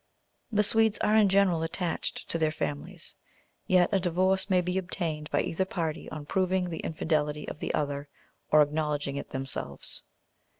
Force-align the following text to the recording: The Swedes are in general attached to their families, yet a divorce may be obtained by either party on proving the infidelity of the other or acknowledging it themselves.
The 0.51 0.63
Swedes 0.63 0.97
are 0.97 1.15
in 1.15 1.29
general 1.29 1.61
attached 1.61 2.27
to 2.31 2.39
their 2.39 2.51
families, 2.51 3.13
yet 3.67 3.87
a 3.91 3.99
divorce 3.99 4.49
may 4.49 4.59
be 4.59 4.79
obtained 4.79 5.29
by 5.29 5.43
either 5.43 5.63
party 5.63 6.09
on 6.09 6.25
proving 6.25 6.71
the 6.71 6.79
infidelity 6.79 7.47
of 7.47 7.59
the 7.59 7.71
other 7.75 8.09
or 8.49 8.63
acknowledging 8.63 9.17
it 9.17 9.29
themselves. 9.29 10.01